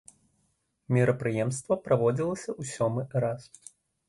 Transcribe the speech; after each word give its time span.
Мерапрыемства 0.97 1.77
праводзіцца 1.85 2.49
ў 2.59 2.61
сёмы 2.73 3.07
раз. 3.27 3.41